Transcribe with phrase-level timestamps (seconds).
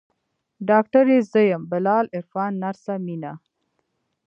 [0.69, 3.33] ډاکتر يې زه يم بلال عرفان نرسه مينه.